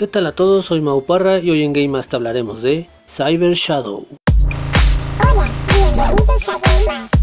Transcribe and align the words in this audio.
¿Qué 0.00 0.06
tal 0.06 0.24
a 0.24 0.32
todos? 0.32 0.64
Soy 0.64 0.80
Mauparra 0.80 1.40
y 1.40 1.50
hoy 1.50 1.62
en 1.62 1.74
Gamast 1.74 2.14
hablaremos 2.14 2.62
de 2.62 2.88
Cyber 3.06 3.52
Shadow. 3.52 4.06
Hola, 5.30 5.46
bienvenidos 5.68 6.48
a 6.48 6.58
Gamast. 6.58 7.14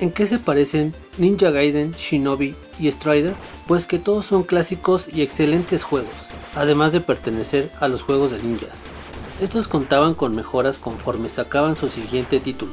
¿En 0.00 0.10
qué 0.10 0.26
se 0.26 0.38
parecen 0.38 0.92
Ninja 1.16 1.50
Gaiden, 1.50 1.92
Shinobi 1.92 2.54
y 2.78 2.92
Strider? 2.92 3.32
Pues 3.66 3.86
que 3.86 3.98
todos 3.98 4.26
son 4.26 4.42
clásicos 4.42 5.08
y 5.10 5.22
excelentes 5.22 5.82
juegos, 5.82 6.28
además 6.54 6.92
de 6.92 7.00
pertenecer 7.00 7.70
a 7.80 7.88
los 7.88 8.02
juegos 8.02 8.32
de 8.32 8.42
ninjas. 8.42 8.90
Estos 9.40 9.66
contaban 9.66 10.12
con 10.12 10.36
mejoras 10.36 10.76
conforme 10.76 11.30
sacaban 11.30 11.78
su 11.78 11.88
siguiente 11.88 12.38
título, 12.38 12.72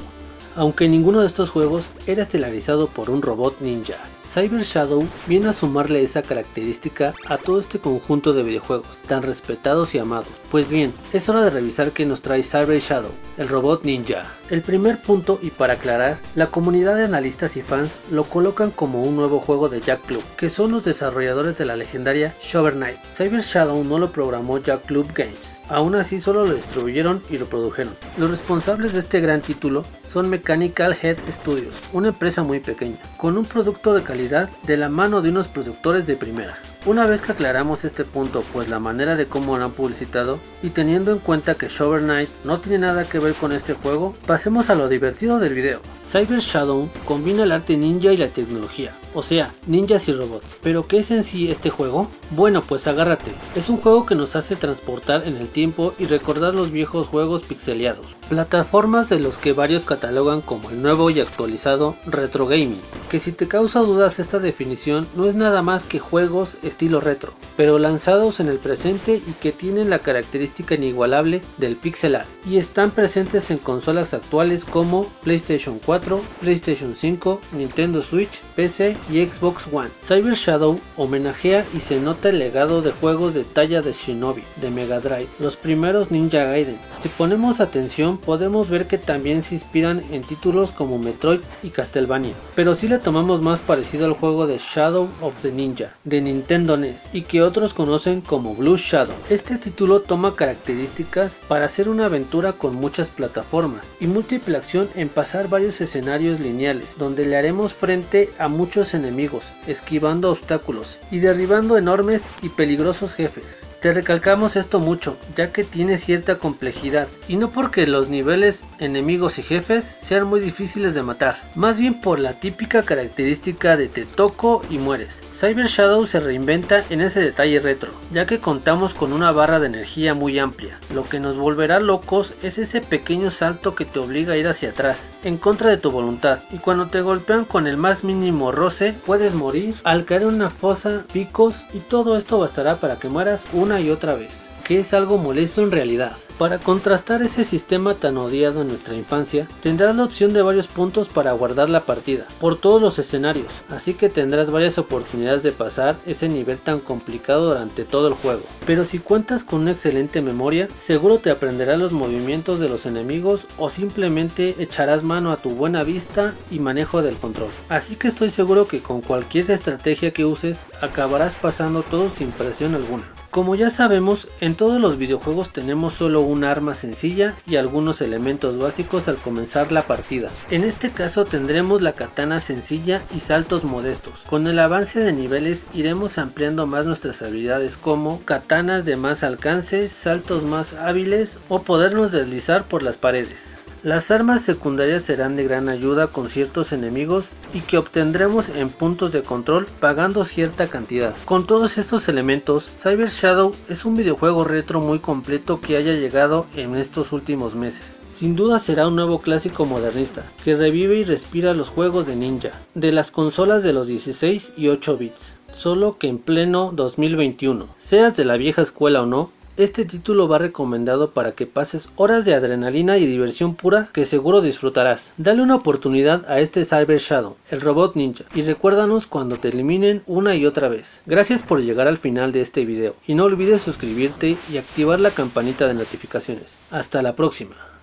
aunque 0.58 0.90
ninguno 0.90 1.22
de 1.22 1.28
estos 1.28 1.52
juegos 1.52 1.90
era 2.06 2.22
estelarizado 2.22 2.88
por 2.88 3.10
un 3.10 3.22
robot 3.22 3.62
ninja. 3.62 3.96
Cyber 4.30 4.62
Shadow 4.62 5.08
viene 5.26 5.50
a 5.50 5.54
sumarle 5.54 6.04
esa 6.04 6.22
característica 6.22 7.14
a 7.28 7.38
todo 7.38 7.60
este 7.60 7.80
conjunto 7.80 8.34
de 8.34 8.44
videojuegos, 8.44 8.98
tan 9.08 9.24
respetados 9.24 9.96
y 9.96 10.00
amados. 10.00 10.28
Pues 10.52 10.70
bien, 10.70 10.94
es 11.14 11.30
hora 11.30 11.44
de 11.44 11.50
revisar 11.50 11.92
qué 11.92 12.06
nos 12.06 12.22
trae 12.22 12.44
Cyber 12.44 12.80
Shadow, 12.80 13.12
el 13.38 13.48
robot 13.48 13.84
ninja. 13.84 14.26
El 14.50 14.62
primer 14.62 15.02
punto, 15.02 15.40
y 15.42 15.50
para 15.50 15.74
aclarar, 15.74 16.20
la 16.36 16.48
comunidad 16.48 16.96
de 16.96 17.06
analistas 17.06 17.58
y 17.58 17.62
fans 17.62 18.00
lo 18.12 18.26
colocan 18.26 18.72
como 18.72 19.04
un 19.04 19.16
nuevo 19.16 19.40
juego 19.40 19.70
de 19.70 19.82
Jack 19.82 20.06
Club, 20.06 20.24
que 20.36 20.50
son 20.50 20.72
los 20.72 20.84
desarrolladores 20.84 21.58
de 21.58 21.66
la 21.66 21.76
legendaria 21.76 22.36
Shovel 22.42 22.76
Knight. 22.76 23.00
Cyber 23.14 23.42
Shadow 23.42 23.84
no 23.84 23.98
lo 23.98 24.12
programó 24.12 24.58
Jack 24.60 24.86
Club 24.86 25.12
Games, 25.14 25.58
Aún 25.70 25.96
así 25.96 26.22
solo 26.22 26.46
lo 26.46 26.54
distribuyeron 26.54 27.22
y 27.30 27.38
lo 27.38 27.48
produjeron. 27.48 27.94
Los 28.18 28.32
responsables 28.32 28.94
de 28.94 29.00
este 29.00 29.20
gran 29.20 29.42
título 29.42 29.84
son 30.08 30.30
Mechanical 30.30 30.96
Head 31.02 31.18
Studios, 31.30 31.76
una 31.92 32.10
empresa 32.10 32.42
muy 32.44 32.62
pequeña, 32.62 32.98
con 33.18 33.38
un 33.38 33.44
producto 33.44 33.94
de 33.94 34.02
calidad 34.02 34.17
de 34.18 34.78
la 34.78 34.90
mano 34.90 35.22
de 35.22 35.30
unos 35.30 35.48
productores 35.48 36.08
de 36.08 36.16
primera. 36.16 36.58
Una 36.88 37.06
vez 37.06 37.22
que 37.22 37.34
aclaramos 37.34 37.84
este 37.84 38.06
punto, 38.06 38.46
pues 38.54 38.70
la 38.70 38.80
manera 38.80 39.18
de 39.18 39.26
cómo 39.26 39.58
lo 39.58 39.66
han 39.66 39.72
publicitado, 39.72 40.40
y 40.64 40.70
teniendo 40.70 41.12
en 41.12 41.20
cuenta 41.20 41.56
que 41.56 41.68
Shovel 41.68 42.08
no 42.46 42.60
tiene 42.62 42.80
nada 42.80 43.04
que 43.04 43.20
ver 43.20 43.34
con 43.34 43.52
este 43.52 43.74
juego, 43.74 44.16
pasemos 44.26 44.70
a 44.70 44.76
lo 44.76 44.88
divertido 44.88 45.38
del 45.38 45.54
video. 45.54 45.82
Cyber 46.06 46.40
Shadow 46.40 46.88
combina 47.04 47.44
el 47.44 47.52
arte 47.52 47.76
ninja 47.76 48.14
y 48.14 48.18
la 48.18 48.30
tecnología, 48.30 48.96
o 49.14 49.22
sea, 49.22 49.54
ninjas 49.66 50.08
y 50.08 50.14
robots. 50.14 50.58
Pero 50.64 50.88
¿qué 50.88 51.00
es 51.00 51.12
en 51.12 51.26
sí 51.26 51.52
este 51.52 51.70
juego? 51.70 52.10
Bueno, 52.32 52.64
pues 52.64 52.88
agárrate. 52.88 53.32
Es 53.58 53.68
un 53.68 53.76
juego 53.76 54.06
que 54.06 54.16
nos 54.16 54.38
hace 54.38 54.56
transportar 54.56 55.28
en 55.28 55.36
el 55.36 55.50
tiempo 55.50 55.94
y 56.00 56.06
recordar 56.06 56.54
los 56.54 56.72
viejos 56.72 57.08
juegos 57.08 57.44
pixeleados. 57.44 58.16
Plataformas 58.30 59.10
de 59.10 59.20
los 59.20 59.38
que 59.38 59.52
varios 59.52 59.84
catalogan 59.84 60.40
como 60.40 60.70
el 60.70 60.82
nuevo 60.82 61.10
y 61.10 61.20
actualizado 61.20 61.96
retro 62.06 62.48
gaming. 62.48 62.80
Que 63.10 63.20
si 63.20 63.34
te 63.34 63.50
causa 63.50 63.82
dudas 63.82 64.20
esta 64.20 64.40
definición 64.40 65.06
no 65.18 65.26
es 65.26 65.36
nada 65.36 65.62
más 65.62 65.84
que 65.84 66.00
juegos 66.00 66.58
estilo 66.78 67.02
retro, 67.02 67.34
pero 67.56 67.80
lanzados 67.80 68.40
en 68.40 68.50
el 68.50 68.60
presente 68.60 69.20
y 69.28 69.32
que 69.42 69.52
tienen 69.52 69.90
la 69.90 69.98
característica 69.98 70.76
inigualable 70.76 71.42
del 71.58 71.76
pixel 71.76 72.16
art 72.16 72.28
y 72.46 72.58
están 72.58 72.92
presentes 72.92 73.50
en 73.50 73.58
consolas 73.58 74.14
actuales 74.14 74.64
como 74.64 75.08
PlayStation 75.24 75.80
4, 75.84 76.22
PlayStation 76.40 76.96
5, 76.96 77.42
Nintendo 77.54 78.04
Switch, 78.04 78.42
PC 78.56 78.96
y 79.10 79.26
Xbox 79.26 79.66
One. 79.72 79.90
Cyber 80.00 80.36
Shadow 80.36 80.80
homenajea 80.98 81.66
y 81.74 81.80
se 81.80 82.00
nota 82.00 82.30
el 82.30 82.38
legado 82.38 82.84
de 82.84 82.92
juegos 82.92 83.34
de 83.34 83.44
talla 83.44 83.82
de 83.82 83.94
Shinobi, 83.94 84.44
de 84.58 84.70
Mega 84.70 85.00
Drive, 85.00 85.30
los 85.40 85.58
primeros 85.58 86.12
Ninja 86.12 86.44
Gaiden. 86.44 86.78
Si 87.00 87.10
ponemos 87.10 87.60
atención 87.60 88.20
podemos 88.20 88.70
ver 88.70 88.86
que 88.86 89.00
también 89.00 89.42
se 89.42 89.56
inspiran 89.56 90.04
en 90.12 90.22
títulos 90.22 90.72
como 90.72 91.00
Metroid 91.00 91.40
y 91.64 91.72
Castlevania, 91.72 92.36
pero 92.54 92.76
si 92.76 92.88
le 92.88 93.00
tomamos 93.00 93.42
más 93.42 93.62
parecido 93.62 94.06
al 94.06 94.14
juego 94.14 94.46
de 94.46 94.60
Shadow 94.60 95.10
of 95.22 95.42
the 95.42 95.52
Ninja 95.52 95.96
de 96.04 96.22
Nintendo 96.22 96.67
Y 97.14 97.22
que 97.22 97.42
otros 97.42 97.74
conocen 97.74 98.20
como 98.20 98.54
Blue 98.54 98.76
Shadow. 98.76 99.16
Este 99.30 99.58
título 99.58 100.02
toma 100.02 100.36
características 100.36 101.40
para 101.48 101.66
hacer 101.66 101.88
una 101.88 102.08
aventura 102.08 102.54
con 102.54 102.76
muchas 102.76 103.10
plataformas 103.10 103.88
y 104.02 104.08
múltiple 104.08 104.58
acción 104.58 104.90
en 104.96 105.08
pasar 105.08 105.48
varios 105.48 105.80
escenarios 105.80 106.42
lineales 106.42 106.96
donde 106.98 107.26
le 107.26 107.38
haremos 107.38 107.74
frente 107.74 108.30
a 108.38 108.50
muchos 108.50 108.94
enemigos, 108.94 109.54
esquivando 109.66 110.30
obstáculos 110.30 111.00
y 111.10 111.20
derribando 111.20 111.78
enormes 111.78 112.24
y 112.42 112.50
peligrosos 112.50 113.16
jefes. 113.16 113.64
Te 113.88 113.94
recalcamos 113.94 114.58
esto 114.58 114.82
mucho, 114.82 115.16
ya 115.38 115.54
que 115.54 115.64
tiene 115.64 115.96
cierta 115.96 116.40
complejidad, 116.40 117.08
y 117.30 117.38
no 117.38 117.52
porque 117.52 117.88
los 117.88 118.10
niveles 118.10 118.66
enemigos 118.80 119.40
y 119.40 119.44
jefes 119.44 119.96
sean 120.04 120.28
muy 120.28 120.42
difíciles 120.42 120.94
de 120.94 121.04
matar, 121.04 121.38
más 121.56 121.80
bien 121.80 122.02
por 122.02 122.20
la 122.20 122.34
típica 122.34 122.84
característica 122.84 123.78
de 123.78 123.88
te 123.88 124.04
toco 124.04 124.62
y 124.70 124.78
mueres. 124.78 125.22
Cyber 125.38 125.68
Shadow 125.68 126.06
se 126.06 126.20
reinventa 126.20 126.84
en 126.90 127.00
ese 127.00 127.22
detalle 127.22 127.62
retro, 127.62 127.92
ya 128.12 128.26
que 128.26 128.40
contamos 128.40 128.94
con 128.94 129.14
una 129.14 129.32
barra 129.32 129.62
de 129.62 129.68
energía 129.68 130.14
muy 130.14 130.38
amplia. 130.38 130.82
Lo 130.94 131.08
que 131.08 131.22
nos 131.22 131.38
volverá 131.38 131.80
locos 131.80 132.34
es 132.44 132.58
ese 132.58 132.82
pequeño 132.82 133.32
salto 133.32 133.74
que 133.74 133.86
te 133.86 134.00
obliga 134.00 134.34
a 134.34 134.38
ir 134.38 134.50
hacia 134.50 134.72
atrás, 134.72 135.08
en 135.24 135.38
contra 135.38 135.70
de 135.70 135.78
tu 135.78 135.92
voluntad, 135.92 136.40
y 136.52 136.58
cuando 136.58 136.88
te 136.88 137.00
golpean 137.00 137.46
con 137.46 137.68
el 137.68 137.78
más 137.78 138.04
mínimo 138.04 138.52
roce, 138.52 138.96
puedes 139.06 139.34
morir 139.34 139.76
al 139.86 140.04
caer 140.04 140.24
en 140.24 140.30
una 140.30 140.50
fosa, 140.50 141.06
picos, 141.14 141.64
y 141.74 141.80
todo 141.80 142.18
esto 142.18 142.38
bastará 142.40 142.82
para 142.82 142.98
que 142.98 143.08
mueras 143.08 143.46
y 143.80 143.90
otra 143.90 144.16
vez 144.16 144.48
que 144.68 144.80
es 144.80 144.94
algo 144.94 145.18
molesto 145.18 145.64
en 145.64 145.72
realidad. 145.72 146.18
Para 146.38 146.60
contrastar 146.60 147.22
ese 147.22 147.46
sistema 147.46 147.96
tan 147.96 148.18
odiado 148.18 148.62
en 148.62 148.68
nuestra 148.68 148.96
infancia, 148.96 149.48
tendrás 149.62 149.96
la 149.96 150.04
opción 150.04 150.34
de 150.34 150.42
varios 150.42 150.68
puntos 150.68 151.08
para 151.08 151.32
guardar 151.32 151.70
la 151.70 151.86
partida, 151.86 152.26
por 152.42 152.60
todos 152.60 152.82
los 152.82 153.00
escenarios, 153.00 153.48
así 153.70 153.94
que 153.94 154.10
tendrás 154.10 154.52
varias 154.52 154.78
oportunidades 154.78 155.42
de 155.42 155.54
pasar 155.54 155.96
ese 156.06 156.28
nivel 156.28 156.60
tan 156.60 156.82
complicado 156.82 157.48
durante 157.48 157.86
todo 157.86 158.10
el 158.10 158.14
juego. 158.14 158.42
Pero 158.66 158.84
si 158.84 159.00
cuentas 159.00 159.46
con 159.46 159.62
una 159.62 159.72
excelente 159.72 160.22
memoria, 160.22 160.68
seguro 160.76 161.20
te 161.20 161.32
aprenderás 161.32 161.80
los 161.80 161.94
movimientos 161.94 162.60
de 162.60 162.68
los 162.68 162.86
enemigos 162.86 163.48
o 163.58 163.70
simplemente 163.70 164.56
echarás 164.60 165.02
mano 165.02 165.32
a 165.32 165.38
tu 165.38 165.52
buena 165.52 165.84
vista 165.84 166.36
y 166.52 166.60
manejo 166.60 167.02
del 167.02 167.16
control. 167.16 167.52
Así 167.70 167.96
que 167.96 168.10
estoy 168.10 168.32
seguro 168.32 168.68
que 168.68 168.82
con 168.82 169.00
cualquier 169.00 169.50
estrategia 169.50 170.12
que 170.12 170.26
uses, 170.26 170.66
acabarás 170.82 171.36
pasando 171.36 171.84
todo 171.84 172.10
sin 172.10 172.32
presión 172.32 172.76
alguna. 172.76 173.06
Como 173.38 173.54
ya 173.54 173.70
sabemos, 173.70 174.28
en 174.42 174.56
todos 174.56 174.82
los 174.82 174.98
videojuegos 174.98 175.54
tenemos 175.54 175.94
solo 175.94 176.22
un 176.22 176.44
arma 176.44 176.74
sencilla 176.74 177.36
y 177.46 177.58
algunos 177.58 178.02
elementos 178.02 178.58
básicos 178.58 179.08
al 179.08 179.18
comenzar 179.18 179.72
la 179.72 179.84
partida. 179.84 180.32
En 180.50 180.64
este 180.64 180.90
caso 180.90 181.24
tendremos 181.24 181.84
la 181.84 181.92
katana 181.92 182.40
sencilla 182.40 183.04
y 183.16 183.20
saltos 183.20 183.64
modestos. 183.64 184.24
Con 184.28 184.48
el 184.48 184.58
avance 184.58 185.02
de 185.02 185.14
niveles 185.14 185.68
iremos 185.76 186.18
ampliando 186.18 186.66
más 186.66 186.88
nuestras 186.88 187.22
habilidades 187.22 187.78
como 187.78 188.26
katanas 188.26 188.86
de 188.86 188.96
más 188.96 189.24
alcance, 189.24 189.88
saltos 189.88 190.42
más 190.42 190.74
hábiles 190.74 191.38
o 191.48 191.62
podernos 191.62 192.12
deslizar 192.12 192.64
por 192.64 192.82
las 192.82 192.98
paredes. 192.98 193.54
Las 193.88 194.12
armas 194.12 194.42
secundarias 194.42 195.04
serán 195.04 195.38
de 195.38 195.46
gran 195.46 195.70
ayuda 195.70 196.08
con 196.08 196.30
ciertos 196.30 196.74
enemigos 196.74 197.28
y 197.54 197.62
que 197.62 197.78
obtendremos 197.78 198.50
en 198.50 198.68
puntos 198.68 199.14
de 199.14 199.24
control 199.24 199.66
pagando 199.80 200.26
cierta 200.26 200.68
cantidad. 200.68 201.16
Con 201.24 201.48
todos 201.48 201.78
estos 201.78 202.10
elementos, 202.10 202.70
Cyber 202.82 203.08
Shadow 203.08 203.56
es 203.70 203.86
un 203.86 203.96
videojuego 203.96 204.44
retro 204.44 204.82
muy 204.82 205.00
completo 205.00 205.62
que 205.62 205.78
haya 205.78 205.94
llegado 205.94 206.48
en 206.58 206.76
estos 206.76 207.14
últimos 207.14 207.56
meses. 207.56 207.98
Sin 208.14 208.36
duda 208.36 208.60
será 208.60 208.90
un 208.90 208.98
nuevo 208.98 209.22
clásico 209.22 209.66
modernista, 209.66 210.26
que 210.44 210.58
revive 210.58 210.98
y 210.98 211.06
respira 211.06 211.54
los 211.54 211.70
juegos 211.70 212.08
de 212.08 212.18
ninja, 212.18 212.52
de 212.76 212.92
las 212.92 213.10
consolas 213.10 213.64
de 213.64 213.72
los 213.72 213.88
16 213.88 214.52
y 214.58 214.68
8 214.68 214.98
bits 214.98 215.38
solo 215.58 215.98
que 215.98 216.08
en 216.08 216.20
pleno 216.20 216.72
2021. 216.74 217.68
Seas 217.78 218.16
de 218.16 218.26
la 218.26 218.38
vieja 218.38 218.62
escuela 218.62 219.02
o 219.02 219.06
no, 219.06 219.32
este 219.58 219.86
título 219.86 220.28
va 220.28 220.38
recomendado 220.38 221.12
para 221.12 221.32
que 221.32 221.48
pases 221.48 221.90
horas 221.96 222.26
de 222.26 222.36
adrenalina 222.36 222.98
y 222.98 223.06
diversión 223.06 223.56
pura 223.56 223.90
que 223.92 224.06
seguro 224.06 224.42
disfrutarás. 224.42 225.14
Dale 225.18 225.42
una 225.42 225.56
oportunidad 225.56 226.30
a 226.30 226.40
este 226.40 226.64
Cyber 226.64 227.00
Shadow, 227.00 227.38
el 227.50 227.62
robot 227.62 227.96
ninja, 227.96 228.26
y 228.36 228.44
recuérdanos 228.44 229.08
cuando 229.08 229.38
te 229.38 229.50
eliminen 229.50 230.04
una 230.06 230.36
y 230.36 230.46
otra 230.46 230.68
vez. 230.68 231.02
Gracias 231.06 231.42
por 231.42 231.62
llegar 231.62 231.88
al 231.88 231.98
final 231.98 232.32
de 232.32 232.42
este 232.42 232.66
video 232.66 232.96
y 233.08 233.16
no 233.16 233.26
olvides 233.26 233.62
suscribirte 233.62 234.38
y 234.52 234.58
activar 234.58 235.00
la 235.00 235.12
campanita 235.12 235.68
de 235.68 235.74
notificaciones. 235.74 236.58
Hasta 236.70 237.02
la 237.02 237.16
próxima. 237.16 237.77